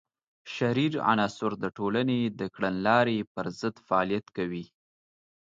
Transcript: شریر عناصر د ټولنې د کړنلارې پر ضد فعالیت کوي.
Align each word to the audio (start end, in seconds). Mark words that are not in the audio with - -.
شریر 0.55 0.93
عناصر 1.11 1.51
د 1.63 1.65
ټولنې 1.77 2.19
د 2.39 2.41
کړنلارې 2.55 3.17
پر 3.33 3.45
ضد 3.59 3.75
فعالیت 3.87 4.25
کوي. 4.37 4.65